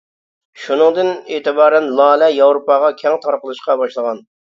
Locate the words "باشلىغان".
3.87-4.29